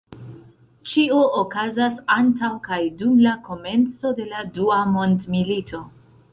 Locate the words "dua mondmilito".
4.59-5.87